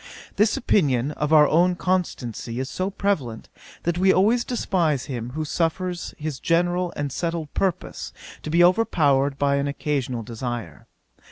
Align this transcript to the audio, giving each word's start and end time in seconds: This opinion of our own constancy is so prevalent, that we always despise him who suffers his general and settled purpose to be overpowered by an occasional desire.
This 0.35 0.57
opinion 0.57 1.11
of 1.11 1.31
our 1.31 1.47
own 1.47 1.75
constancy 1.75 2.59
is 2.59 2.67
so 2.71 2.89
prevalent, 2.89 3.49
that 3.83 3.99
we 3.99 4.11
always 4.11 4.43
despise 4.43 5.05
him 5.05 5.29
who 5.35 5.45
suffers 5.45 6.15
his 6.17 6.39
general 6.39 6.91
and 6.95 7.11
settled 7.11 7.53
purpose 7.53 8.11
to 8.41 8.49
be 8.49 8.63
overpowered 8.63 9.37
by 9.37 9.57
an 9.57 9.67
occasional 9.67 10.23
desire. 10.23 10.87